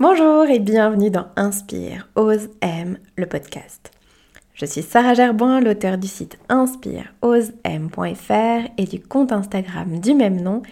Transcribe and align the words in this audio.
Bonjour 0.00 0.46
et 0.46 0.58
bienvenue 0.58 1.08
dans 1.08 1.28
Inspire, 1.36 2.08
Ose, 2.16 2.48
Aime, 2.62 2.98
le 3.16 3.26
podcast. 3.26 3.92
Je 4.52 4.66
suis 4.66 4.82
Sarah 4.82 5.14
Gerboin, 5.14 5.60
l'auteur 5.60 5.98
du 5.98 6.08
site 6.08 6.36
inspireosem.fr 6.48 8.70
et 8.76 8.86
du 8.86 9.00
compte 9.00 9.30
Instagram 9.30 10.00
du 10.00 10.14
même 10.14 10.40
nom, 10.40 10.62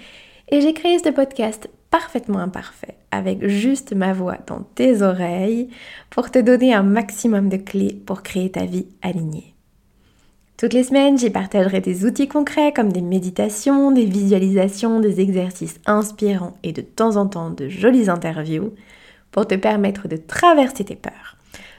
et 0.48 0.60
j'ai 0.60 0.74
créé 0.74 0.98
ce 0.98 1.10
podcast 1.10 1.70
parfaitement 1.88 2.40
imparfait, 2.40 2.96
avec 3.12 3.46
juste 3.46 3.94
ma 3.94 4.12
voix 4.12 4.38
dans 4.48 4.64
tes 4.74 5.02
oreilles, 5.02 5.68
pour 6.10 6.32
te 6.32 6.40
donner 6.40 6.74
un 6.74 6.82
maximum 6.82 7.48
de 7.48 7.58
clés 7.58 8.02
pour 8.04 8.24
créer 8.24 8.50
ta 8.50 8.64
vie 8.64 8.88
alignée. 9.02 9.54
Toutes 10.56 10.72
les 10.72 10.82
semaines, 10.82 11.16
j'y 11.16 11.30
partagerai 11.30 11.80
des 11.80 12.04
outils 12.04 12.26
concrets 12.26 12.72
comme 12.72 12.92
des 12.92 13.02
méditations, 13.02 13.92
des 13.92 14.04
visualisations, 14.04 14.98
des 14.98 15.20
exercices 15.20 15.78
inspirants 15.86 16.56
et 16.64 16.72
de 16.72 16.82
temps 16.82 17.14
en 17.14 17.28
temps 17.28 17.50
de 17.50 17.68
jolies 17.68 18.10
interviews 18.10 18.72
pour 19.32 19.46
te 19.48 19.54
permettre 19.54 20.06
de 20.06 20.16
traverser 20.16 20.84
tes 20.84 20.96
peurs, 20.96 21.36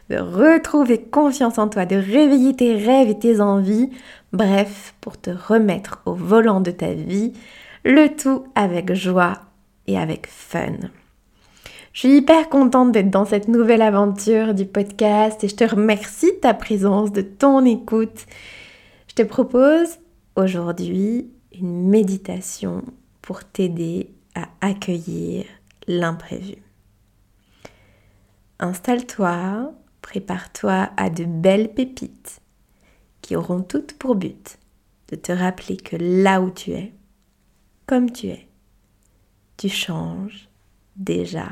de 0.10 0.18
retrouver 0.18 1.02
confiance 1.02 1.58
en 1.58 1.70
toi, 1.70 1.86
de 1.86 1.96
réveiller 1.96 2.56
tes 2.56 2.76
rêves 2.76 3.10
et 3.10 3.18
tes 3.18 3.40
envies, 3.40 3.90
bref, 4.34 4.94
pour 5.00 5.20
te 5.20 5.30
remettre 5.30 6.02
au 6.06 6.14
volant 6.14 6.60
de 6.60 6.72
ta 6.72 6.94
vie, 6.94 7.34
le 7.86 8.10
tout 8.10 8.46
avec 8.56 8.94
joie 8.94 9.40
et 9.88 9.98
avec 9.98 10.28
fun. 10.28 10.78
Je 11.94 12.00
suis 12.00 12.18
hyper 12.18 12.50
contente 12.50 12.92
d'être 12.92 13.12
dans 13.12 13.26
cette 13.26 13.48
nouvelle 13.48 13.84
aventure 13.84 14.56
du 14.56 14.66
podcast 14.66 15.44
et 15.44 15.48
je 15.48 15.56
te 15.56 15.64
remercie 15.64 16.32
de 16.32 16.38
ta 16.38 16.56
présence, 16.56 17.12
de 17.12 17.22
ton 17.22 17.64
écoute. 17.66 18.26
Je 19.08 19.14
te 19.14 19.22
propose 19.22 20.00
aujourd'hui 20.36 21.30
une 21.54 21.90
méditation 21.90 22.82
pour 23.22 23.44
t'aider 23.44 24.10
à 24.34 24.48
accueillir 24.62 25.46
l'imprévu. 25.88 26.63
Installe-toi, 28.64 29.74
prépare-toi 30.02 30.90
à 30.96 31.10
de 31.10 31.26
belles 31.26 31.74
pépites 31.74 32.40
qui 33.22 33.36
auront 33.36 33.62
toutes 33.62 33.98
pour 33.98 34.16
but 34.16 34.58
de 35.10 35.18
te 35.18 35.34
rappeler 35.34 35.76
que 35.76 35.98
là 35.98 36.40
où 36.40 36.50
tu 36.50 36.72
es, 36.72 36.94
comme 37.86 38.10
tu 38.10 38.28
es, 38.28 38.48
tu 39.58 39.68
changes 39.68 40.48
déjà 40.96 41.50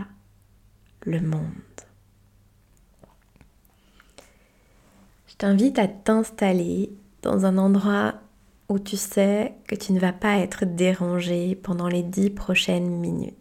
le 1.02 1.20
monde. 1.20 1.42
Je 5.28 5.36
t'invite 5.36 5.80
à 5.80 5.90
t'installer 5.90 6.94
dans 7.24 7.46
un 7.46 7.58
endroit 7.58 8.22
où 8.70 8.80
tu 8.80 8.96
sais 8.96 9.54
que 9.68 9.76
tu 9.76 9.92
ne 9.92 10.00
vas 10.00 10.14
pas 10.14 10.38
être 10.38 10.64
dérangé 10.64 11.56
pendant 11.56 11.90
les 11.90 12.04
dix 12.04 12.30
prochaines 12.30 13.02
minutes 13.02 13.41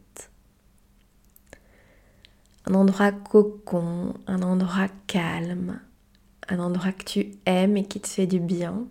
un 2.71 2.75
endroit 2.75 3.11
cocon, 3.11 4.15
un 4.29 4.43
endroit 4.43 4.87
calme, 5.09 5.81
un 6.49 6.61
endroit 6.61 6.93
que 6.93 7.05
tu 7.05 7.33
aimes 7.45 7.77
et 7.77 7.85
qui 7.85 8.01
te 8.01 8.07
fait 8.07 8.29
du 8.29 8.39
bien. 8.39 8.87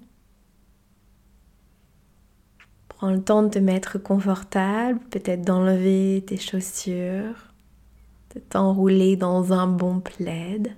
Prends 2.90 3.12
le 3.12 3.24
temps 3.24 3.42
de 3.42 3.48
te 3.48 3.60
mettre 3.60 3.98
confortable, 3.98 5.00
peut-être 5.10 5.46
d'enlever 5.46 6.26
tes 6.28 6.36
chaussures, 6.36 7.54
de 8.36 8.42
t'enrouler 8.42 9.16
dans 9.16 9.54
un 9.54 9.68
bon 9.68 10.02
plaid. 10.02 10.76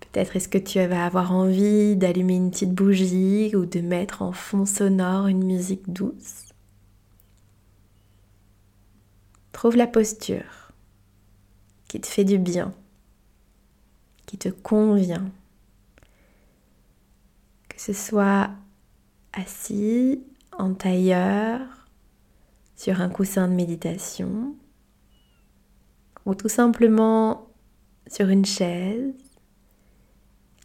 Peut-être 0.00 0.34
est-ce 0.34 0.48
que 0.48 0.58
tu 0.58 0.84
vas 0.84 1.06
avoir 1.06 1.30
envie 1.30 1.94
d'allumer 1.94 2.34
une 2.34 2.50
petite 2.50 2.74
bougie 2.74 3.54
ou 3.54 3.66
de 3.66 3.80
mettre 3.80 4.22
en 4.22 4.32
fond 4.32 4.66
sonore 4.66 5.28
une 5.28 5.44
musique 5.44 5.92
douce. 5.92 6.46
Trouve 9.52 9.76
la 9.76 9.86
posture 9.86 10.63
qui 11.94 12.00
te 12.00 12.08
fait 12.08 12.24
du 12.24 12.38
bien, 12.38 12.74
qui 14.26 14.36
te 14.36 14.48
convient. 14.48 15.30
Que 17.68 17.80
ce 17.80 17.92
soit 17.92 18.50
assis, 19.32 20.20
en 20.58 20.74
tailleur, 20.74 21.60
sur 22.74 23.00
un 23.00 23.08
coussin 23.08 23.46
de 23.46 23.52
méditation, 23.54 24.56
ou 26.26 26.34
tout 26.34 26.48
simplement 26.48 27.46
sur 28.08 28.28
une 28.28 28.44
chaise, 28.44 29.14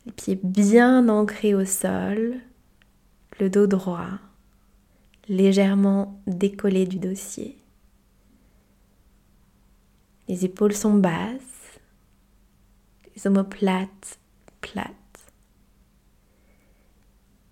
les 0.08 0.12
pieds 0.12 0.40
bien 0.44 1.10
ancrés 1.10 1.54
au 1.54 1.64
sol, 1.64 2.40
le 3.40 3.52
dos 3.52 3.68
droit, 3.68 4.18
légèrement 5.28 6.20
décollé 6.26 6.88
du 6.88 6.98
dossier. 6.98 7.59
Les 10.30 10.46
épaules 10.46 10.76
sont 10.76 10.94
basses, 10.94 11.80
les 13.16 13.26
omoplates 13.26 14.20
plates. 14.62 14.96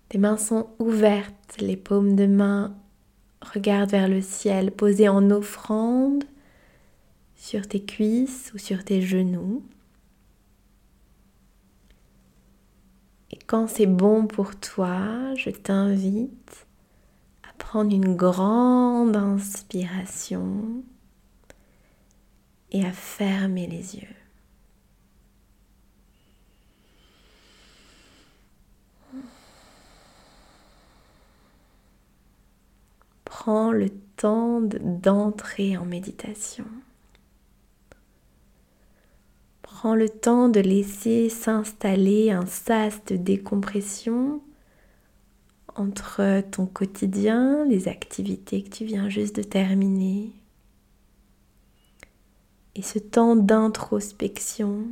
Tes 0.08 0.18
mains 0.18 0.36
sont 0.36 0.68
ouvertes, 0.78 1.56
les 1.58 1.76
paumes 1.76 2.14
de 2.14 2.26
main 2.26 2.78
regardent 3.42 3.90
vers 3.90 4.08
le 4.08 4.22
ciel, 4.22 4.70
posées 4.70 5.08
en 5.08 5.28
offrande 5.32 6.22
sur 7.34 7.66
tes 7.66 7.84
cuisses 7.84 8.52
ou 8.54 8.58
sur 8.58 8.84
tes 8.84 9.02
genoux. 9.02 9.64
Et 13.32 13.38
quand 13.44 13.66
c'est 13.66 13.86
bon 13.86 14.28
pour 14.28 14.54
toi, 14.54 15.34
je 15.34 15.50
t'invite 15.50 16.68
à 17.42 17.52
prendre 17.58 17.92
une 17.92 18.14
grande 18.14 19.16
inspiration 19.16 20.84
et 22.70 22.84
à 22.84 22.92
fermer 22.92 23.66
les 23.66 23.96
yeux. 23.96 24.08
Prends 33.24 33.72
le 33.72 33.88
temps 34.16 34.60
d'entrer 34.60 35.76
en 35.76 35.84
méditation. 35.84 36.64
Prends 39.62 39.94
le 39.94 40.08
temps 40.08 40.48
de 40.48 40.60
laisser 40.60 41.28
s'installer 41.28 42.30
un 42.30 42.46
sas 42.46 43.04
de 43.06 43.16
décompression 43.16 44.42
entre 45.76 46.42
ton 46.50 46.66
quotidien, 46.66 47.64
les 47.64 47.86
activités 47.86 48.62
que 48.62 48.70
tu 48.70 48.84
viens 48.84 49.08
juste 49.08 49.36
de 49.36 49.42
terminer, 49.42 50.32
et 52.78 52.82
ce 52.82 53.00
temps 53.00 53.34
d'introspection 53.34 54.86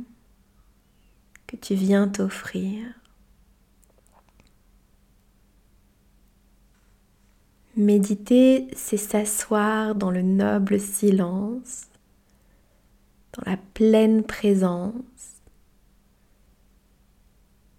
que 1.47 1.55
tu 1.55 1.73
viens 1.73 2.09
t'offrir. 2.09 2.83
Méditer, 7.77 8.67
c'est 8.75 8.97
s'asseoir 8.97 9.95
dans 9.95 10.11
le 10.11 10.21
noble 10.21 10.81
silence, 10.81 11.85
dans 13.33 13.49
la 13.49 13.55
pleine 13.55 14.23
présence. 14.23 14.93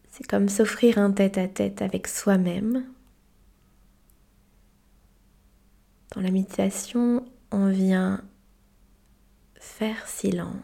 C'est 0.08 0.26
comme 0.26 0.48
s'offrir 0.48 0.96
un 0.96 1.10
tête-à-tête 1.10 1.82
avec 1.82 2.06
soi-même. 2.06 2.86
Dans 6.14 6.22
la 6.22 6.30
méditation, 6.30 7.26
on 7.50 7.68
vient 7.68 8.22
faire 9.60 10.06
silence 10.06 10.62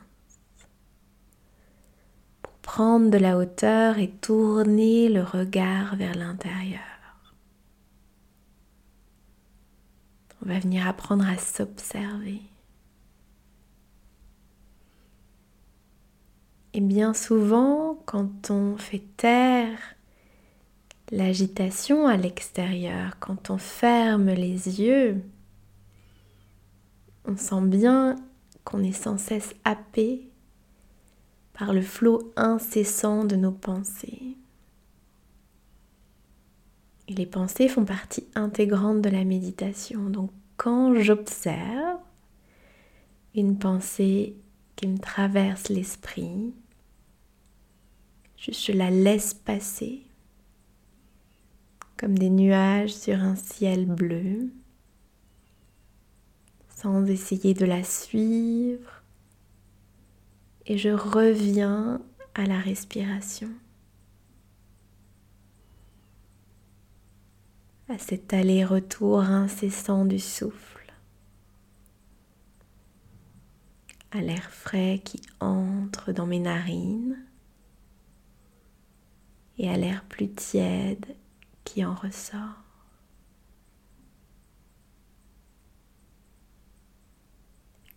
pour 2.43 2.53
prendre 2.59 3.11
de 3.11 3.19
la 3.19 3.37
hauteur 3.37 3.99
et 3.99 4.11
tourner 4.11 5.09
le 5.09 5.23
regard 5.23 5.97
vers 5.97 6.15
l'intérieur. 6.15 6.81
On 10.43 10.49
va 10.49 10.59
venir 10.59 10.87
apprendre 10.87 11.27
à 11.27 11.39
s'observer. 11.39 12.43
Et 16.75 16.81
bien 16.81 17.15
souvent, 17.15 17.97
quand 18.05 18.51
on 18.51 18.77
fait 18.77 19.05
taire 19.17 19.79
l'agitation 21.11 22.07
à 22.07 22.17
l'extérieur, 22.17 23.19
quand 23.21 23.49
on 23.51 23.59
ferme 23.59 24.31
les 24.31 24.81
yeux, 24.81 25.23
on 27.27 27.37
sent 27.37 27.63
bien 27.63 28.17
qu'on 28.65 28.83
est 28.83 28.93
sans 28.93 29.19
cesse 29.19 29.55
happé 29.65 30.29
par 31.53 31.73
le 31.73 31.83
flot 31.83 32.33
incessant 32.37 33.25
de 33.25 33.37
nos 33.37 33.53
pensées. 33.53 34.37
Et 37.07 37.15
les 37.15 37.27
pensées 37.27 37.69
font 37.69 37.85
partie 37.85 38.27
intégrante 38.35 39.03
de 39.03 39.11
la 39.11 39.25
méditation. 39.25 40.09
Donc 40.09 40.31
quand 40.57 40.95
j'observe 40.95 41.99
une 43.35 43.59
pensée 43.59 44.37
qui 44.77 44.89
me 44.89 44.99
traverse 44.99 45.69
l'esprit, 45.69 46.55
je 48.37 48.73
la 48.73 48.91
laisse 48.91 49.35
passer 49.35 50.03
comme 51.97 52.19
des 52.19 52.31
nuages 52.31 52.93
sur 52.93 53.23
un 53.23 53.37
ciel 53.37 53.87
bleu 53.87 54.51
sans 56.85 57.07
essayer 57.07 57.55
de 57.55 57.65
la 57.65 57.83
suivre 57.83 59.03
et 60.67 60.77
je 60.77 60.91
reviens 60.91 62.03
à 62.35 62.45
la 62.45 62.59
respiration. 62.59 63.49
à 67.89 67.99
cet 67.99 68.33
aller-retour 68.33 69.21
incessant 69.21 70.07
du 70.07 70.19
souffle, 70.19 70.93
à 74.11 74.23
l'air 74.23 74.51
frais 74.51 75.03
qui 75.05 75.21
entre 75.39 76.11
dans 76.13 76.27
mes 76.27 76.39
narines 76.39 77.19
et 79.59 79.69
à 79.69 79.77
l'air 79.77 80.03
plus 80.05 80.33
tiède 80.33 81.15
qui 81.65 81.85
en 81.85 81.95
ressort. 81.95 82.64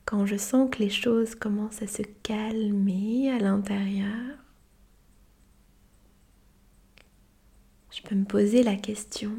Quand 0.07 0.25
je 0.25 0.37
sens 0.37 0.69
que 0.71 0.79
les 0.79 0.89
choses 0.89 1.35
commencent 1.35 1.81
à 1.81 1.87
se 1.87 2.01
calmer 2.23 3.29
à 3.29 3.39
l'intérieur, 3.39 4.37
je 7.91 8.01
peux 8.03 8.15
me 8.15 8.23
poser 8.23 8.63
la 8.63 8.77
question, 8.77 9.33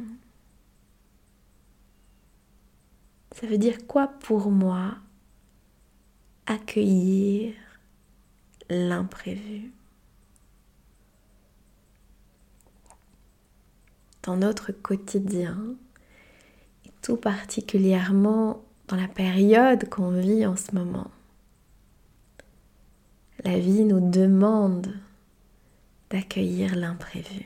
ça 3.33 3.47
veut 3.47 3.57
dire 3.57 3.87
quoi 3.87 4.09
pour 4.09 4.51
moi 4.51 4.99
accueillir 6.45 7.55
l'imprévu? 8.69 9.73
Dans 14.23 14.37
notre 14.37 14.73
quotidien, 14.73 15.77
et 16.85 16.91
tout 17.01 17.17
particulièrement 17.17 18.68
dans 18.89 18.97
la 18.97 19.09
période 19.09 19.89
qu'on 19.89 20.11
vit 20.11 20.47
en 20.47 20.57
ce 20.57 20.75
moment. 20.75 21.11
La 23.45 23.59
vie 23.59 23.85
nous 23.85 24.11
demande 24.11 24.93
d'accueillir 26.11 26.75
l'imprévu. 26.75 27.45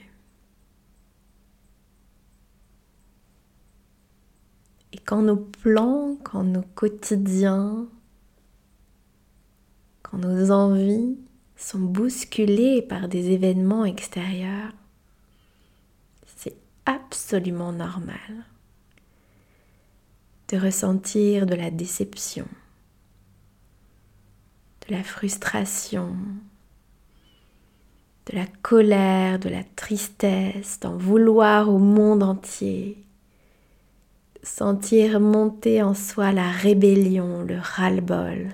Et 4.92 4.98
quand 4.98 5.22
nos 5.22 5.36
plans, 5.36 6.16
quand 6.22 6.44
nos 6.44 6.62
quotidiens, 6.62 7.86
quand 10.02 10.18
nos 10.18 10.50
envies 10.50 11.18
sont 11.56 11.80
bousculés 11.80 12.82
par 12.82 13.08
des 13.08 13.30
événements 13.30 13.84
extérieurs, 13.84 14.72
c'est 16.36 16.56
absolument 16.86 17.72
normal 17.72 18.44
de 20.52 20.58
ressentir 20.58 21.46
de 21.46 21.54
la 21.54 21.70
déception, 21.70 22.46
de 24.86 24.94
la 24.94 25.02
frustration, 25.02 26.14
de 28.26 28.36
la 28.36 28.46
colère, 28.60 29.38
de 29.38 29.48
la 29.48 29.64
tristesse, 29.64 30.78
d'en 30.78 30.98
vouloir 30.98 31.70
au 31.70 31.78
monde 31.78 32.22
entier, 32.22 33.02
sentir 34.42 35.20
monter 35.20 35.82
en 35.82 35.94
soi 35.94 36.32
la 36.32 36.50
rébellion, 36.50 37.42
le 37.44 37.58
ras-le-bol. 37.58 38.48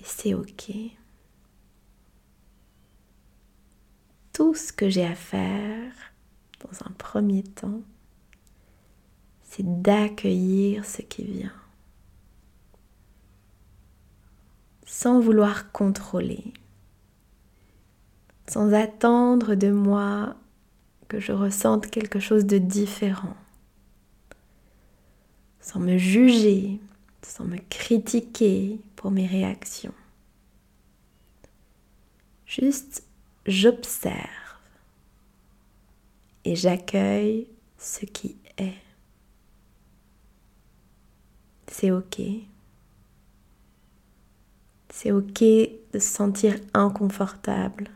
Et 0.00 0.04
c'est 0.04 0.34
ok. 0.34 0.72
Tout 4.32 4.54
ce 4.54 4.72
que 4.72 4.88
j'ai 4.88 5.04
à 5.04 5.14
faire 5.14 5.92
dans 6.64 6.86
un 6.86 6.90
premier 6.98 7.44
temps, 7.44 7.82
c'est 9.50 9.82
d'accueillir 9.82 10.84
ce 10.84 11.02
qui 11.02 11.24
vient. 11.24 11.52
Sans 14.86 15.18
vouloir 15.18 15.72
contrôler, 15.72 16.54
sans 18.46 18.72
attendre 18.72 19.56
de 19.56 19.72
moi 19.72 20.36
que 21.08 21.18
je 21.18 21.32
ressente 21.32 21.88
quelque 21.88 22.20
chose 22.20 22.46
de 22.46 22.58
différent, 22.58 23.36
sans 25.60 25.80
me 25.80 25.98
juger, 25.98 26.78
sans 27.22 27.44
me 27.44 27.58
critiquer 27.70 28.78
pour 28.94 29.10
mes 29.10 29.26
réactions. 29.26 29.94
Juste, 32.46 33.02
j'observe 33.46 34.14
et 36.44 36.54
j'accueille 36.54 37.48
ce 37.78 38.04
qui 38.06 38.36
est 38.56 38.89
c'est 41.70 41.90
ok. 41.90 42.20
C'est 44.92 45.12
ok 45.12 45.40
de 45.40 45.98
se 45.98 46.00
sentir 46.00 46.56
inconfortable 46.74 47.88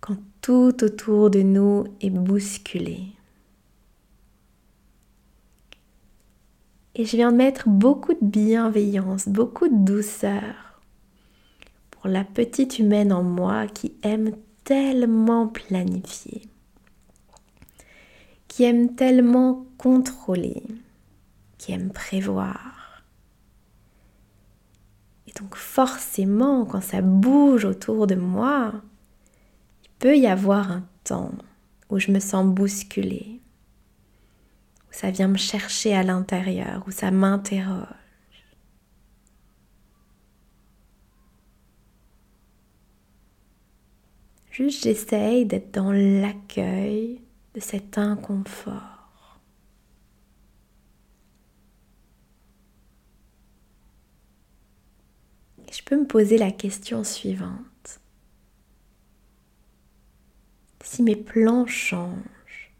quand 0.00 0.18
tout 0.42 0.84
autour 0.84 1.30
de 1.30 1.42
nous 1.42 1.84
est 2.00 2.10
bousculé. 2.10 3.00
Et 6.96 7.04
je 7.04 7.16
viens 7.16 7.30
mettre 7.30 7.68
beaucoup 7.68 8.14
de 8.14 8.24
bienveillance, 8.24 9.28
beaucoup 9.28 9.68
de 9.68 9.84
douceur 9.84 10.80
pour 11.90 12.08
la 12.08 12.24
petite 12.24 12.78
humaine 12.78 13.12
en 13.12 13.22
moi 13.22 13.66
qui 13.68 13.92
aime 14.02 14.32
tellement 14.64 15.46
planifier, 15.46 16.42
qui 18.48 18.64
aime 18.64 18.94
tellement 18.94 19.66
contrôler, 19.78 20.62
qui 21.58 21.72
aime 21.72 21.90
prévoir. 21.90 23.02
Et 25.26 25.32
donc 25.32 25.56
forcément, 25.56 26.64
quand 26.64 26.80
ça 26.80 27.00
bouge 27.00 27.64
autour 27.64 28.06
de 28.06 28.14
moi, 28.14 28.72
il 29.84 29.90
peut 29.98 30.16
y 30.16 30.26
avoir 30.26 30.70
un 30.70 30.84
temps 31.04 31.32
où 31.90 31.98
je 31.98 32.10
me 32.10 32.20
sens 32.20 32.46
bousculée, 32.46 33.40
où 34.88 34.92
ça 34.92 35.10
vient 35.10 35.28
me 35.28 35.38
chercher 35.38 35.94
à 35.94 36.02
l'intérieur, 36.02 36.84
où 36.86 36.90
ça 36.90 37.10
m'interroge. 37.10 37.86
Juste 44.50 44.84
j'essaye 44.84 45.44
d'être 45.44 45.74
dans 45.74 45.92
l'accueil 45.92 47.20
de 47.54 47.60
cet 47.60 47.98
inconfort. 47.98 48.96
je 55.75 55.75
peux 55.86 55.96
me 55.96 56.06
poser 56.06 56.36
la 56.36 56.50
question 56.50 57.04
suivante. 57.04 58.00
Si 60.82 61.02
mes 61.02 61.16
plans 61.16 61.66
changent, 61.66 62.72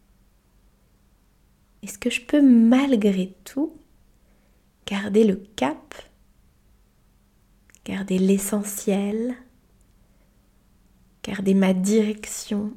est-ce 1.82 1.98
que 1.98 2.10
je 2.10 2.20
peux 2.20 2.42
malgré 2.42 3.32
tout 3.44 3.72
garder 4.86 5.24
le 5.24 5.36
cap, 5.36 5.94
garder 7.84 8.18
l'essentiel, 8.18 9.36
garder 11.22 11.54
ma 11.54 11.74
direction, 11.74 12.72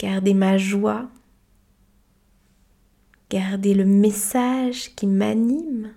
garder 0.00 0.34
ma 0.34 0.58
joie, 0.58 1.08
garder 3.30 3.74
le 3.74 3.84
message 3.84 4.94
qui 4.96 5.06
m'anime? 5.06 5.92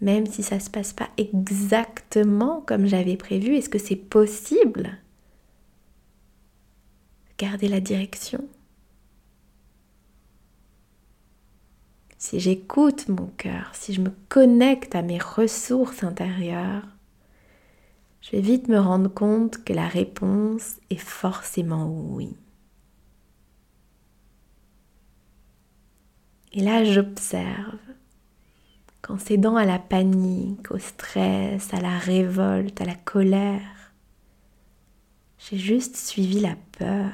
Même 0.00 0.26
si 0.26 0.42
ça 0.42 0.56
ne 0.56 0.60
se 0.60 0.70
passe 0.70 0.92
pas 0.92 1.08
exactement 1.16 2.60
comme 2.60 2.86
j'avais 2.86 3.16
prévu, 3.16 3.56
est-ce 3.56 3.68
que 3.68 3.78
c'est 3.78 3.96
possible? 3.96 4.98
Garder 7.38 7.68
la 7.68 7.80
direction. 7.80 8.46
Si 12.18 12.40
j'écoute 12.40 13.08
mon 13.08 13.26
cœur, 13.36 13.70
si 13.74 13.92
je 13.92 14.00
me 14.00 14.10
connecte 14.28 14.94
à 14.94 15.02
mes 15.02 15.18
ressources 15.18 16.02
intérieures, 16.04 16.86
je 18.22 18.30
vais 18.30 18.40
vite 18.40 18.68
me 18.68 18.78
rendre 18.78 19.12
compte 19.12 19.62
que 19.64 19.74
la 19.74 19.86
réponse 19.86 20.80
est 20.88 20.96
forcément 20.96 21.86
oui. 21.86 22.34
Et 26.52 26.60
là, 26.60 26.84
j'observe 26.84 27.78
qu'en 29.04 29.18
cédant 29.18 29.56
à 29.56 29.66
la 29.66 29.78
panique, 29.78 30.70
au 30.70 30.78
stress, 30.78 31.74
à 31.74 31.80
la 31.82 31.98
révolte, 31.98 32.80
à 32.80 32.86
la 32.86 32.94
colère, 32.94 33.92
j'ai 35.38 35.58
juste 35.58 35.96
suivi 35.96 36.40
la 36.40 36.56
peur. 36.78 37.12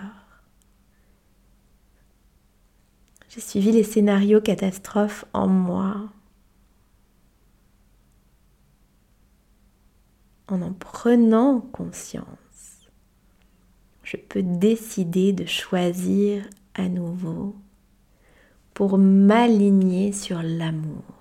J'ai 3.28 3.40
suivi 3.40 3.72
les 3.72 3.82
scénarios 3.82 4.40
catastrophes 4.40 5.24
en 5.32 5.48
moi. 5.48 6.08
En 10.46 10.62
en 10.62 10.72
prenant 10.72 11.60
conscience, 11.60 12.88
je 14.04 14.16
peux 14.16 14.42
décider 14.42 15.32
de 15.32 15.44
choisir 15.44 16.48
à 16.74 16.88
nouveau 16.88 17.56
pour 18.74 18.96
m'aligner 18.96 20.12
sur 20.12 20.40
l'amour 20.40 21.19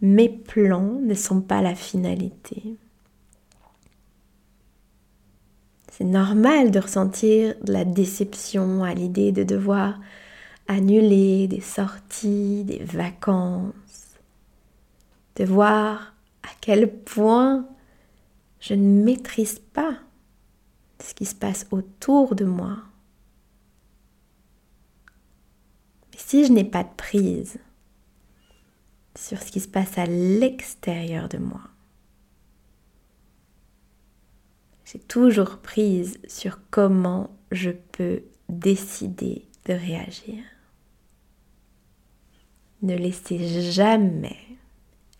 mes 0.00 0.28
plans 0.28 0.98
ne 1.02 1.14
sont 1.14 1.40
pas 1.40 1.60
la 1.60 1.74
finalité. 1.74 2.76
C'est 5.92 6.04
normal 6.04 6.70
de 6.70 6.78
ressentir 6.78 7.54
de 7.62 7.72
la 7.72 7.84
déception 7.84 8.82
à 8.82 8.94
l'idée 8.94 9.32
de 9.32 9.42
devoir 9.42 10.00
annuler 10.66 11.46
des 11.48 11.60
sorties, 11.60 12.64
des 12.64 12.82
vacances, 12.82 13.74
de 15.36 15.44
voir 15.44 16.14
à 16.42 16.48
quel 16.60 16.90
point 16.90 17.66
je 18.60 18.74
ne 18.74 19.02
maîtrise 19.02 19.58
pas 19.58 19.98
ce 21.00 21.12
qui 21.12 21.26
se 21.26 21.34
passe 21.34 21.66
autour 21.70 22.34
de 22.34 22.44
moi. 22.44 22.78
Mais 26.12 26.18
si 26.18 26.46
je 26.46 26.52
n'ai 26.52 26.64
pas 26.64 26.84
de 26.84 26.94
prise 26.96 27.58
sur 29.16 29.42
ce 29.42 29.50
qui 29.50 29.60
se 29.60 29.68
passe 29.68 29.98
à 29.98 30.06
l'extérieur 30.06 31.28
de 31.28 31.38
moi, 31.38 31.62
j'ai 34.84 34.98
toujours 34.98 35.58
prise 35.58 36.18
sur 36.26 36.58
comment 36.70 37.30
je 37.52 37.70
peux 37.70 38.22
décider 38.48 39.44
de 39.66 39.74
réagir. 39.74 40.42
Ne 42.82 42.96
laissez 42.96 43.70
jamais, 43.72 44.38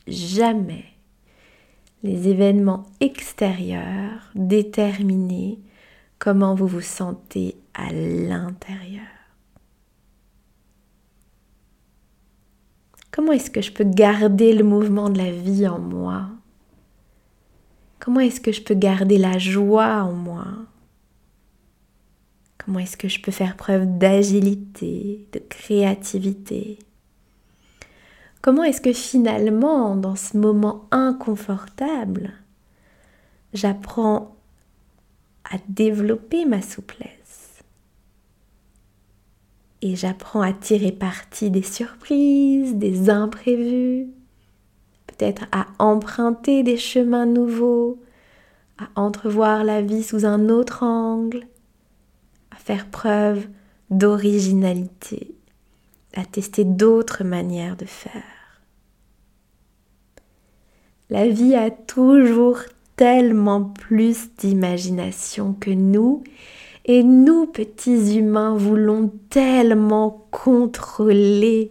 jamais 0.09 0.87
les 2.03 2.29
événements 2.29 2.87
extérieurs 3.01 4.31
déterminer 4.35 5.59
comment 6.19 6.55
vous 6.55 6.67
vous 6.67 6.81
sentez 6.81 7.57
à 7.75 7.93
l'intérieur. 7.93 9.20
Comment 13.21 13.33
est-ce 13.33 13.51
que 13.51 13.61
je 13.61 13.71
peux 13.71 13.85
garder 13.85 14.55
le 14.55 14.65
mouvement 14.65 15.11
de 15.11 15.19
la 15.19 15.31
vie 15.31 15.69
en 15.69 15.79
moi? 15.79 16.31
Comment 17.99 18.21
est-ce 18.21 18.41
que 18.41 18.51
je 18.51 18.63
peux 18.63 18.73
garder 18.73 19.19
la 19.19 19.37
joie 19.37 20.05
en 20.05 20.15
moi? 20.15 20.47
Comment 22.57 22.79
est-ce 22.79 22.97
que 22.97 23.09
je 23.09 23.21
peux 23.21 23.31
faire 23.31 23.59
preuve 23.59 23.99
d'agilité, 23.99 25.29
de 25.35 25.39
créativité? 25.39 26.79
Comment 28.41 28.65
est-ce 28.65 28.81
que 28.81 28.95
finalement, 28.95 29.97
dans 29.97 30.17
ce 30.17 30.39
moment 30.39 30.89
inconfortable, 30.91 32.33
j'apprends 33.53 34.35
à 35.45 35.59
développer 35.69 36.47
ma 36.47 36.63
souplesse? 36.63 37.20
Et 39.83 39.97
j'apprends 39.97 40.43
à 40.43 40.53
tirer 40.53 40.93
parti 40.93 41.51
des 41.51 41.63
surprises, 41.63 42.75
des 42.75 43.11
imprévus, 43.11 44.09
peut-être 45.07 45.45
à 45.53 45.67
emprunter 45.79 46.63
des 46.63 46.77
chemins 46.77 47.27
nouveaux, 47.27 48.01
à 48.79 49.01
entrevoir 49.01 49.65
la 49.65 49.83
vie 49.83 50.03
sous 50.03 50.25
un 50.25 50.49
autre 50.49 50.83
angle, 50.83 51.47
à 52.51 52.57
faire 52.57 52.89
preuve 52.91 53.47
d'originalité 53.91 55.35
à 56.15 56.25
tester 56.25 56.65
d'autres 56.65 57.25
manières 57.25 57.77
de 57.77 57.85
faire. 57.85 58.63
La 61.09 61.29
vie 61.29 61.55
a 61.55 61.71
toujours 61.71 62.61
tellement 62.97 63.63
plus 63.63 64.35
d'imagination 64.37 65.55
que 65.55 65.71
nous 65.71 66.23
et 66.93 67.05
nous, 67.05 67.47
petits 67.47 68.17
humains, 68.19 68.57
voulons 68.57 69.13
tellement 69.29 70.27
contrôler. 70.33 71.71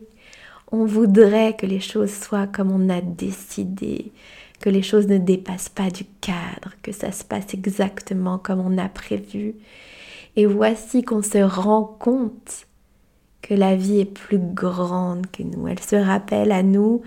On 0.72 0.86
voudrait 0.86 1.58
que 1.58 1.66
les 1.66 1.82
choses 1.82 2.14
soient 2.14 2.48
comme 2.48 2.72
on 2.72 2.88
a 2.88 3.02
décidé, 3.02 4.14
que 4.62 4.70
les 4.70 4.82
choses 4.82 5.08
ne 5.08 5.18
dépassent 5.18 5.68
pas 5.68 5.90
du 5.90 6.06
cadre, 6.22 6.74
que 6.82 6.94
ça 6.94 7.12
se 7.12 7.26
passe 7.26 7.54
exactement 7.54 8.38
comme 8.38 8.62
on 8.62 8.78
a 8.78 8.88
prévu. 8.88 9.56
Et 10.38 10.46
voici 10.46 11.04
qu'on 11.04 11.22
se 11.22 11.40
rend 11.40 11.84
compte 11.84 12.66
que 13.42 13.54
la 13.54 13.76
vie 13.76 14.00
est 14.00 14.06
plus 14.06 14.40
grande 14.40 15.30
que 15.32 15.44
nous. 15.44 15.68
Elle 15.68 15.82
se 15.82 15.98
rappelle 15.98 16.54
à 16.54 16.64
nous 16.64 17.02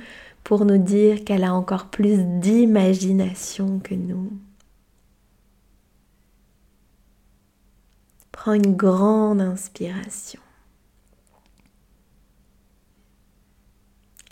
pour 0.45 0.67
nous 0.67 0.77
dire 0.77 1.25
qu'elle 1.25 1.45
a 1.45 1.55
encore 1.55 1.87
plus 1.87 2.19
d'imagination 2.19 3.79
que 3.83 3.95
nous. 3.95 4.33
Prends 8.43 8.55
une 8.55 8.75
grande 8.75 9.41
inspiration. 9.41 10.41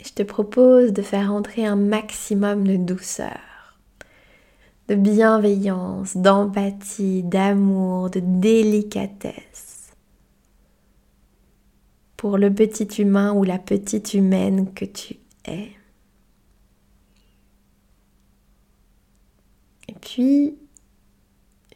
Je 0.03 0.09
te 0.09 0.21
propose 0.21 0.91
de 0.91 1.01
faire 1.01 1.31
entrer 1.31 1.65
un 1.65 1.77
maximum 1.77 2.67
de 2.67 2.75
douceur, 2.75 3.79
de 4.89 4.95
bienveillance, 4.95 6.17
d'empathie, 6.17 7.23
d'amour, 7.23 8.09
de 8.09 8.19
délicatesse 8.21 9.93
pour 12.17 12.37
le 12.37 12.53
petit 12.53 13.01
humain 13.01 13.31
ou 13.31 13.45
la 13.45 13.59
petite 13.59 14.13
humaine 14.13 14.73
que 14.73 14.83
tu 14.83 15.15
es. 15.45 15.71
Et 19.87 19.93
puis, 20.01 20.57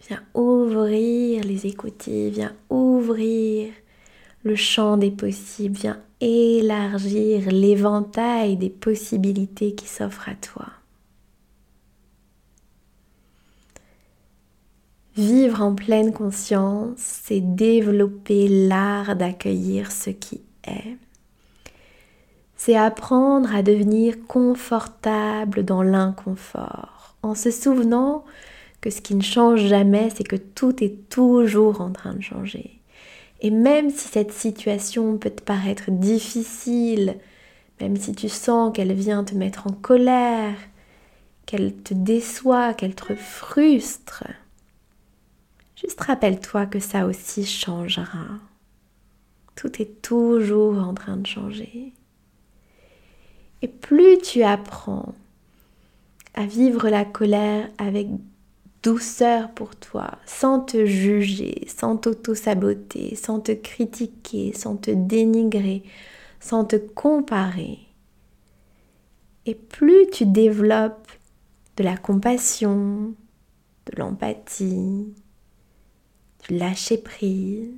viens 0.08 0.24
ouvrir 0.34 1.44
les 1.44 1.66
écoutilles, 1.66 2.30
viens 2.30 2.54
ouvrir 2.70 3.72
le 4.44 4.56
champ 4.56 4.98
des 4.98 5.12
possibles, 5.12 5.76
viens 5.76 6.00
élargir 6.22 7.50
l'éventail 7.52 8.58
des 8.58 8.70
possibilités 8.70 9.74
qui 9.76 9.88
s'offrent 9.88 10.30
à 10.30 10.36
toi. 10.36 10.68
Vivre 15.16 15.62
en 15.62 15.74
pleine 15.74 16.12
conscience, 16.12 16.98
c'est 16.98 17.40
développer 17.40 18.48
l'art 18.50 19.16
d'accueillir 19.16 19.92
ce 19.92 20.10
qui 20.10 20.42
est. 20.68 20.98
C'est 22.58 22.76
apprendre 22.76 23.54
à 23.56 23.62
devenir 23.64 24.16
confortable 24.28 25.64
dans 25.64 25.84
l'inconfort, 25.84 27.16
en 27.22 27.34
se 27.34 27.50
souvenant 27.50 28.26
que 28.82 28.90
ce 28.90 29.02
qui 29.02 29.16
ne 29.16 29.22
change 29.22 29.62
jamais, 29.62 30.10
c'est 30.16 30.24
que 30.24 30.36
tout 30.36 30.84
est 30.84 31.10
toujours 31.10 31.82
en 31.82 31.92
train 31.92 32.14
de 32.14 32.22
changer. 32.22 32.80
Et 33.42 33.50
même 33.50 33.90
si 33.90 34.08
cette 34.08 34.32
situation 34.32 35.18
peut 35.18 35.30
te 35.30 35.42
paraître 35.42 35.92
difficile, 35.92 37.18
même 37.82 37.98
si 37.98 38.14
tu 38.14 38.30
sens 38.30 38.72
qu'elle 38.74 38.94
vient 38.94 39.24
te 39.24 39.36
mettre 39.36 39.68
en 39.68 39.72
colère, 39.72 40.56
qu'elle 41.46 41.76
te 41.76 41.94
déçoit, 41.94 42.74
qu'elle 42.74 42.96
te 42.96 43.16
frustre, 43.16 44.24
Juste 45.76 46.02
rappelle-toi 46.02 46.66
que 46.68 46.80
ça 46.80 47.06
aussi 47.06 47.46
changera. 47.46 48.40
Tout 49.56 49.82
est 49.82 50.02
toujours 50.02 50.80
en 50.80 50.94
train 50.94 51.18
de 51.18 51.28
changer. 51.28 51.94
Et 53.62 53.68
plus 53.68 54.18
tu 54.20 54.44
apprends 54.44 55.14
à 56.34 56.46
vivre 56.46 56.90
la 56.90 57.04
colère 57.04 57.70
avec 57.78 58.08
douceur 58.86 59.50
pour 59.50 59.76
toi, 59.76 60.20
sans 60.28 60.60
te 60.60 60.86
juger, 60.86 61.66
sans 61.68 61.98
t'auto-saboter, 61.98 63.16
sans 63.16 63.40
te 63.40 63.52
critiquer, 63.52 64.54
sans 64.54 64.78
te 64.78 64.92
dénigrer, 64.92 65.82
sans 66.40 66.66
te 66.66 66.76
comparer. 66.76 67.80
Et 69.48 69.56
plus 69.56 70.08
tu 70.12 70.28
développes 70.28 71.12
de 71.78 71.84
la 71.84 71.98
compassion, 71.98 73.16
de 73.88 73.98
l'empathie, 73.98 75.16
lâcher 76.52 77.00
prise. 77.00 77.72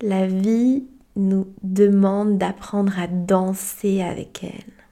La 0.00 0.26
vie 0.26 0.88
nous 1.14 1.46
demande 1.62 2.36
d'apprendre 2.36 2.98
à 2.98 3.06
danser 3.06 4.02
avec 4.02 4.42
elle. 4.42 4.83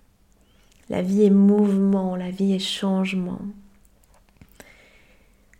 La 0.92 1.02
vie 1.02 1.24
est 1.24 1.30
mouvement, 1.30 2.14
la 2.14 2.30
vie 2.30 2.52
est 2.52 2.60
changement. 2.60 3.40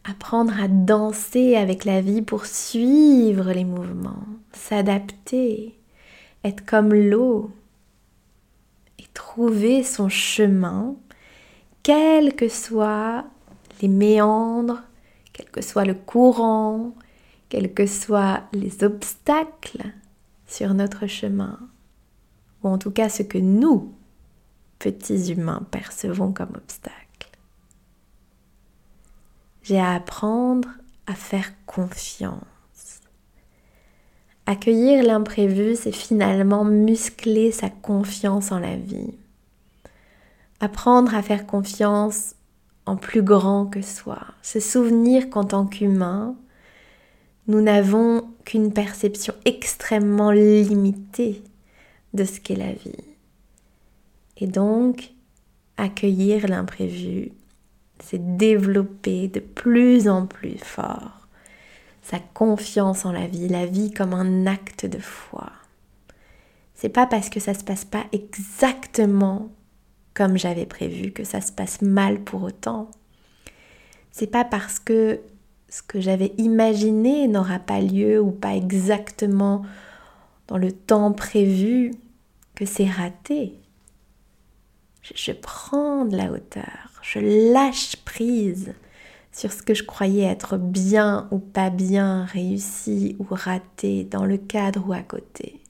Apprendre 0.05 0.53
à 0.63 0.69
danser 0.69 1.57
avec 1.57 1.85
la 1.85 2.01
vie 2.01 2.23
pour 2.23 2.47
suivre 2.47 3.53
les 3.53 3.65
mouvements, 3.65 4.25
s'adapter, 4.53 5.77
être 6.45 6.65
comme 6.65 6.95
l'eau 6.95 7.51
et 9.01 9.05
trouver 9.15 9.83
son 9.83 10.09
chemin, 10.09 10.95
quels 11.83 12.37
que 12.37 12.49
soient 12.49 13.25
les 13.81 13.89
méandres 13.89 14.83
quel 15.33 15.47
que 15.51 15.63
soit 15.63 15.85
le 15.85 15.95
courant, 15.95 16.95
quels 17.49 17.73
que 17.73 17.87
soient 17.87 18.43
les 18.53 18.85
obstacles 18.85 19.83
sur 20.47 20.75
notre 20.75 21.07
chemin, 21.07 21.59
ou 22.63 22.69
en 22.69 22.79
tout 22.79 22.91
cas 22.91 23.09
ce 23.09 23.23
que 23.23 23.39
nous, 23.39 23.93
petits 24.83 25.33
humains, 25.33 25.65
percevons 25.71 26.33
comme 26.33 26.57
obstacles. 26.57 26.97
J'ai 29.63 29.79
à 29.79 29.95
apprendre 29.95 30.69
à 31.07 31.15
faire 31.15 31.53
confiance, 31.67 32.43
Accueillir 34.45 35.05
l'imprévu, 35.05 35.77
c'est 35.77 35.93
finalement 35.93 36.65
muscler 36.65 37.53
sa 37.53 37.71
confiance 37.71 38.51
en 38.51 38.59
la 38.59 38.77
vie. 38.77 39.15
Apprendre 40.59 41.15
à 41.15 41.23
faire 41.23 41.47
confiance 41.47 42.35
en 42.85 42.97
plus 42.97 43.23
grand 43.23 43.67
que 43.67 43.83
soi. 43.83 44.19
Se 44.43 44.59
souvenir 44.59 45.31
qu'en 45.31 45.45
tant 45.45 45.65
qu'humain, 45.65 46.35
nous 47.47 47.61
n'avons 47.61 48.29
qu'une 48.45 48.73
perception 48.73 49.33
extrêmement 49.45 50.33
limitée 50.33 51.45
de 52.13 52.25
ce 52.25 52.41
qu'est 52.41 52.57
la 52.57 52.73
vie. 52.73 53.12
Et 54.43 54.49
donc, 54.49 55.13
accueillir 55.77 56.49
l'imprévu, 56.49 57.31
c'est 58.01 58.37
développer 58.37 59.29
de 59.29 59.39
plus 59.39 60.09
en 60.09 60.27
plus 60.27 60.59
fort 60.59 61.29
sa 62.03 62.19
confiance 62.19 63.05
en 63.05 63.13
la 63.13 63.29
vie, 63.29 63.47
la 63.47 63.67
vie 63.67 63.93
comme 63.93 64.13
un 64.13 64.49
acte 64.49 64.85
de 64.85 64.99
foi. 64.99 65.53
C'est 66.75 66.89
pas 66.89 67.07
parce 67.07 67.31
que 67.31 67.39
ça 67.39 67.55
se 67.55 67.63
passe 67.63 67.85
pas 67.85 68.05
exactement 68.11 69.49
comme 70.13 70.37
j'avais 70.37 70.67
prévu 70.67 71.13
que 71.13 71.23
ça 71.23 71.41
se 71.41 71.53
passe 71.53 71.81
mal 71.81 72.19
pour 72.19 72.43
autant. 72.43 72.91
C'est 74.11 74.27
pas 74.27 74.45
parce 74.45 74.81
que 74.81 75.21
ce 75.69 75.83
que 75.83 76.01
j'avais 76.01 76.33
imaginé 76.37 77.29
n'aura 77.29 77.61
pas 77.61 77.81
lieu 77.81 78.21
ou 78.21 78.33
pas 78.33 78.57
exactement 78.57 79.63
dans 80.49 80.59
le 80.59 80.73
temps 80.73 81.13
prévu 81.13 81.93
que 82.57 82.67
c'est 82.67 82.91
raté. 82.91 83.62
Je, 85.03 85.33
prends 85.33 86.05
de 86.05 86.17
la 86.17 86.31
hauteur, 86.31 87.01
je 87.03 87.19
lâche 87.53 87.97
prise 87.97 88.73
sur 89.33 89.53
ce 89.53 89.63
que 89.63 89.75
je 89.75 89.83
croyais 89.83 90.25
être 90.25 90.59
bien 90.59 91.27
ou 91.33 91.39
pas 91.39 91.71
bien, 91.71 92.25
réussi 92.25 93.17
ou 93.19 93.27
raté 93.29 94.05
dans 94.05 94.25
le 94.25 94.37
cadre 94.37 94.87
ou 94.87 94.93
à 94.93 95.03
côté. 95.03 95.61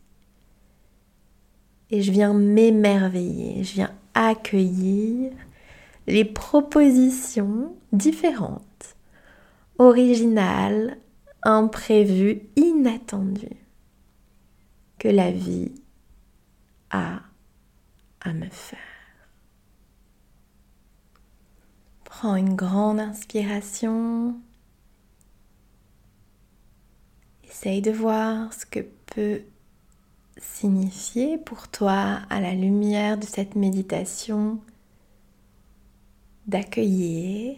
Et 1.90 2.02
je 2.02 2.12
viens 2.12 2.34
m'émerveiller, 2.34 3.64
je 3.64 3.72
viens 3.74 3.94
accueillir 4.14 5.32
les 6.06 6.24
propositions 6.24 7.74
différentes, 7.92 8.96
originales, 9.78 10.98
imprévues, 11.42 12.42
inattendues 12.56 13.56
que 14.98 15.08
la 15.08 15.30
vie 15.30 15.72
a 16.90 17.20
à 18.20 18.32
me 18.32 18.48
faire. 18.50 18.91
Prends 22.14 22.36
une 22.36 22.54
grande 22.54 23.00
inspiration. 23.00 24.36
Essaye 27.42 27.80
de 27.80 27.90
voir 27.90 28.52
ce 28.52 28.66
que 28.66 28.80
peut 29.06 29.40
signifier 30.36 31.38
pour 31.38 31.68
toi 31.68 32.20
à 32.28 32.40
la 32.42 32.52
lumière 32.52 33.16
de 33.16 33.24
cette 33.24 33.56
méditation 33.56 34.60
d'accueillir 36.46 37.56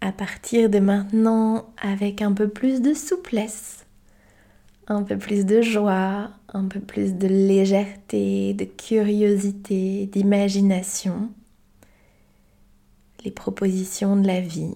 à 0.00 0.10
partir 0.10 0.70
de 0.70 0.78
maintenant 0.78 1.66
avec 1.82 2.22
un 2.22 2.32
peu 2.32 2.48
plus 2.48 2.80
de 2.80 2.94
souplesse, 2.94 3.84
un 4.88 5.02
peu 5.02 5.18
plus 5.18 5.44
de 5.44 5.60
joie, 5.60 6.30
un 6.54 6.64
peu 6.68 6.80
plus 6.80 7.14
de 7.14 7.28
légèreté, 7.28 8.54
de 8.54 8.64
curiosité, 8.64 10.06
d'imagination 10.06 11.28
propositions 13.30 14.16
de 14.16 14.26
la 14.26 14.40
vie. 14.40 14.74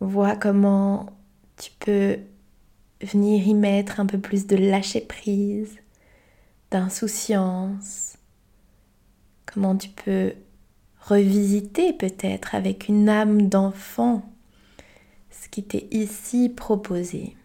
Vois 0.00 0.36
comment 0.36 1.06
tu 1.56 1.70
peux 1.78 2.18
venir 3.00 3.46
y 3.46 3.54
mettre 3.54 4.00
un 4.00 4.06
peu 4.06 4.18
plus 4.18 4.46
de 4.46 4.56
lâcher 4.56 5.00
prise, 5.00 5.78
d'insouciance, 6.70 8.16
comment 9.46 9.76
tu 9.76 9.88
peux 9.88 10.34
revisiter 11.00 11.92
peut-être 11.92 12.54
avec 12.54 12.88
une 12.88 13.08
âme 13.08 13.48
d'enfant 13.48 14.30
ce 15.30 15.48
qui 15.48 15.62
t'est 15.62 15.88
ici 15.90 16.48
proposé. 16.48 17.36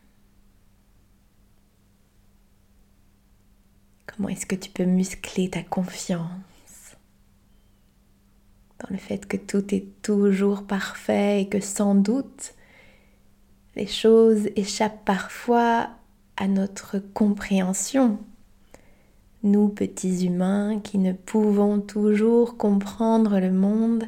Comment 4.08 4.30
est-ce 4.30 4.46
que 4.46 4.56
tu 4.56 4.70
peux 4.70 4.86
muscler 4.86 5.50
ta 5.50 5.63
confiance? 5.63 6.49
Dans 8.80 8.88
le 8.89 8.98
fait 8.98 9.26
que 9.26 9.38
tout 9.38 9.74
est 9.74 9.88
toujours 10.02 10.63
parfait 10.63 11.42
et 11.42 11.50
que 11.50 11.60
sans 11.60 11.96
doute 11.96 12.54
les 13.76 13.88
choses 13.88 14.50
échappent 14.56 15.06
parfois 15.06 15.89
à 16.38 16.48
notre 16.48 17.00
compréhension. 17.00 18.20
Nous, 19.44 19.70
petits 19.70 20.26
humains, 20.26 20.80
qui 20.84 20.98
ne 20.98 21.13
pouvons 21.13 21.80
toujours 21.80 22.58
comprendre 22.58 23.39
le 23.39 23.52
monde 23.52 24.04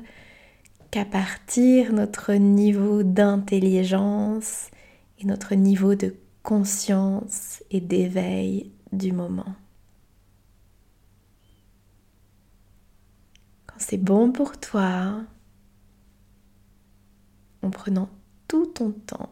qu'à 0.89 1.05
partir 1.05 1.93
notre 1.93 2.33
niveau 2.33 3.03
d'intelligence 3.03 4.69
et 5.19 5.25
notre 5.25 5.55
niveau 5.55 5.95
de 5.95 6.15
conscience 6.43 7.63
et 7.71 7.79
d'éveil 7.79 8.71
du 8.91 9.13
moment. 9.13 9.55
C'est 13.81 13.97
bon 13.97 14.31
pour 14.31 14.59
toi, 14.59 15.23
en 17.63 17.69
prenant 17.71 18.09
tout 18.47 18.67
ton 18.67 18.91
temps, 18.91 19.31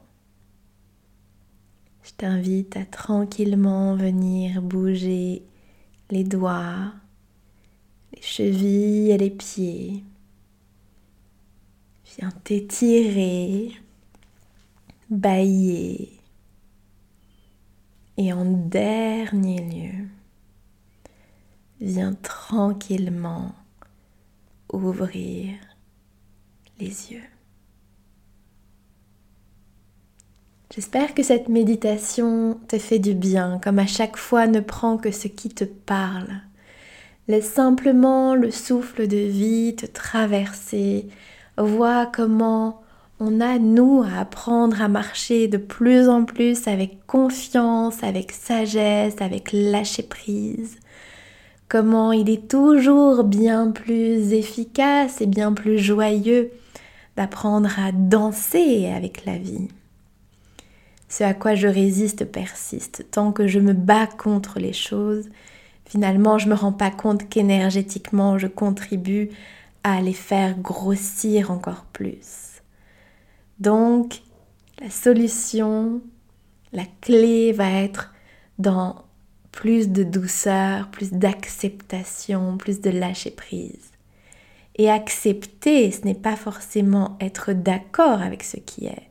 je 2.01 2.12
t'invite 2.13 2.75
à 2.75 2.85
tranquillement 2.85 3.95
venir 3.95 4.63
bouger 4.63 5.43
les 6.09 6.23
doigts, 6.23 6.91
les 8.15 8.21
chevilles 8.23 9.12
et 9.12 9.17
les 9.19 9.29
pieds. 9.29 10.03
Viens 12.17 12.31
t'étirer, 12.43 13.71
bailler. 15.12 16.09
Et 18.17 18.33
en 18.33 18.45
dernier 18.45 19.62
lieu, 19.62 20.07
viens 21.79 22.15
tranquillement 22.15 23.53
ouvrir 24.73 25.55
les 26.79 27.12
yeux. 27.12 27.23
J'espère 30.73 31.15
que 31.15 31.23
cette 31.23 31.49
méditation 31.49 32.60
te 32.67 32.77
fait 32.77 32.99
du 32.99 33.15
bien, 33.15 33.60
comme 33.63 33.79
à 33.79 33.88
chaque 33.88 34.17
fois 34.17 34.45
ne 34.45 34.60
prends 34.60 34.97
que 34.97 35.12
ce 35.12 35.27
qui 35.27 35.49
te 35.49 35.63
parle. 35.63 36.29
Laisse 37.27 37.51
simplement 37.51 38.36
le 38.36 38.51
souffle 38.51 39.08
de 39.08 39.17
vie 39.17 39.75
te 39.75 39.88
traverser. 39.88 41.08
Vois 41.58 42.05
comment 42.05 42.82
on 43.19 43.41
a, 43.41 43.58
nous, 43.58 44.03
à 44.03 44.19
apprendre 44.19 44.82
à 44.82 44.88
marcher 44.88 45.47
de 45.47 45.58
plus 45.58 46.08
en 46.08 46.23
plus 46.23 46.67
avec 46.67 47.05
confiance, 47.08 48.03
avec 48.03 48.32
sagesse, 48.32 49.21
avec 49.21 49.49
lâcher 49.51 50.03
prise 50.03 50.77
comment 51.69 52.12
il 52.12 52.29
est 52.29 52.49
toujours 52.49 53.23
bien 53.23 53.71
plus 53.71 54.34
efficace 54.34 55.21
et 55.21 55.27
bien 55.27 55.53
plus 55.53 55.77
joyeux 55.77 56.51
d'apprendre 57.15 57.69
à 57.79 57.91
danser 57.91 58.88
avec 58.88 59.25
la 59.25 59.38
vie. 59.38 59.67
Ce 61.08 61.23
à 61.23 61.34
quoi 61.34 61.55
je 61.55 61.67
résiste 61.67 62.25
persiste. 62.25 63.05
Tant 63.12 63.32
que 63.32 63.47
je 63.47 63.60
me 63.60 63.73
bats 63.73 64.08
contre 64.08 64.60
les 64.60 64.73
choses, 64.73 65.29
finalement 65.86 66.38
je 66.38 66.45
ne 66.45 66.51
me 66.51 66.55
rends 66.55 66.73
pas 66.73 66.91
compte 66.91 67.29
qu'énergétiquement 67.29 68.38
je 68.38 68.47
contribue 68.47 69.29
à 69.84 70.01
les 70.01 70.13
faire 70.13 70.58
grossir 70.60 71.51
encore 71.51 71.86
plus. 71.93 72.62
Donc, 73.60 74.21
la 74.82 74.89
solution, 74.89 76.01
la 76.73 76.86
clé 77.01 77.51
va 77.51 77.69
être 77.69 78.13
dans 78.58 79.03
plus 79.51 79.89
de 79.89 80.03
douceur, 80.03 80.89
plus 80.89 81.12
d'acceptation, 81.12 82.57
plus 82.57 82.81
de 82.81 82.89
lâcher 82.89 83.31
prise. 83.31 83.91
Et 84.75 84.89
accepter, 84.89 85.91
ce 85.91 86.05
n'est 86.05 86.13
pas 86.15 86.35
forcément 86.35 87.17
être 87.19 87.53
d'accord 87.53 88.21
avec 88.21 88.43
ce 88.43 88.57
qui 88.57 88.85
est. 88.85 89.09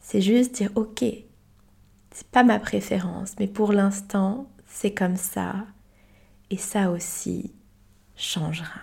C'est 0.00 0.20
juste 0.20 0.56
dire 0.56 0.70
ok, 0.74 1.04
c'est 2.10 2.26
pas 2.30 2.42
ma 2.42 2.58
préférence, 2.58 3.34
mais 3.38 3.46
pour 3.46 3.72
l'instant, 3.72 4.48
c'est 4.66 4.92
comme 4.92 5.16
ça. 5.16 5.54
Et 6.50 6.56
ça 6.56 6.90
aussi 6.90 7.52
changera. 8.16 8.80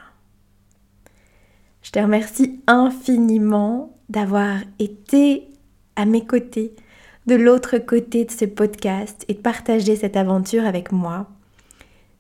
Je 1.82 1.92
te 1.92 2.00
remercie 2.00 2.62
infiniment 2.68 3.98
d'avoir 4.10 4.60
été 4.80 5.48
à 5.96 6.06
mes 6.06 6.26
côtés 6.26 6.76
de 7.28 7.36
l'autre 7.36 7.78
côté 7.78 8.26
de 8.26 8.32
ce 8.32 8.46
podcast 8.46 9.26
et 9.28 9.34
de 9.34 9.40
partager 9.40 9.96
cette 9.96 10.18
aventure 10.18 10.66
avec 10.66 10.92
moi. 10.92 11.28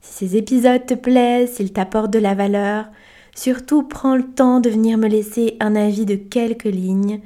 Si 0.01 0.27
ces 0.27 0.37
épisodes 0.37 0.85
te 0.85 0.93
plaisent, 0.93 1.53
s'ils 1.53 1.73
t'apportent 1.73 2.13
de 2.13 2.19
la 2.19 2.33
valeur, 2.33 2.85
surtout 3.35 3.83
prends 3.83 4.15
le 4.15 4.25
temps 4.25 4.59
de 4.59 4.69
venir 4.69 4.97
me 4.97 5.07
laisser 5.07 5.57
un 5.59 5.75
avis 5.75 6.05
de 6.05 6.15
quelques 6.15 6.63
lignes 6.63 7.21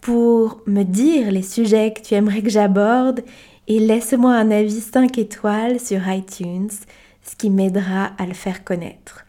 pour 0.00 0.60
me 0.66 0.82
dire 0.82 1.30
les 1.30 1.42
sujets 1.42 1.92
que 1.92 2.00
tu 2.00 2.14
aimerais 2.14 2.42
que 2.42 2.50
j'aborde 2.50 3.22
et 3.68 3.78
laisse-moi 3.78 4.32
un 4.32 4.50
avis 4.50 4.80
5 4.80 5.18
étoiles 5.18 5.78
sur 5.78 6.00
iTunes, 6.08 6.70
ce 7.22 7.36
qui 7.36 7.50
m'aidera 7.50 8.12
à 8.18 8.26
le 8.26 8.34
faire 8.34 8.64
connaître. 8.64 9.26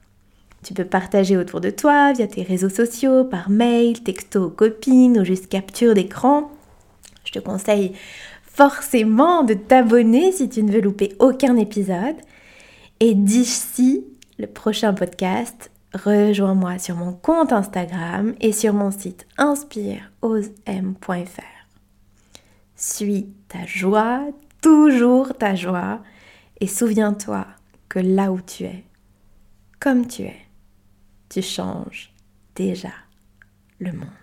Tu 0.64 0.74
peux 0.74 0.86
partager 0.86 1.38
autour 1.38 1.60
de 1.60 1.72
toi 1.72 2.14
via 2.14 2.28
tes 2.28 2.44
réseaux 2.44 2.70
sociaux, 2.70 3.24
par 3.24 3.50
mail, 3.50 4.02
texto 4.04 4.46
aux 4.46 4.50
copines 4.50 5.20
ou 5.20 5.26
juste 5.26 5.48
capture 5.48 5.94
d'écran. 5.94 6.52
Je 7.32 7.40
te 7.40 7.46
conseille 7.46 7.94
forcément 8.44 9.44
de 9.44 9.54
t'abonner 9.54 10.32
si 10.32 10.50
tu 10.50 10.64
ne 10.64 10.72
veux 10.72 10.82
louper 10.82 11.16
aucun 11.20 11.56
épisode. 11.56 12.16
Et 13.00 13.16
d'ici 13.16 14.06
le 14.38 14.48
prochain 14.48 14.94
podcast, 14.94 15.72
rejoins-moi 15.94 16.78
sur 16.78 16.96
mon 16.96 17.14
compte 17.14 17.54
Instagram 17.54 18.36
et 18.42 18.52
sur 18.52 18.74
mon 18.74 18.92
site 18.92 19.28
inspireosem.fr. 19.38 21.42
Suis 22.76 23.30
ta 23.48 23.66
joie, 23.66 24.28
toujours 24.62 25.38
ta 25.38 25.56
joie, 25.56 26.02
et 26.60 26.68
souviens-toi 26.68 27.46
que 27.88 28.00
là 28.00 28.32
où 28.32 28.42
tu 28.42 28.64
es, 28.64 28.84
comme 29.80 30.08
tu 30.08 30.24
es, 30.24 30.38
tu 31.30 31.42
changes 31.42 32.14
déjà 32.56 32.92
le 33.80 33.94
monde. 33.94 34.21